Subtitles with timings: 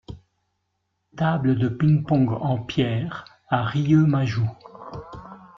[1.15, 4.49] Table de ping-pong, en pierre, à Rieumajou.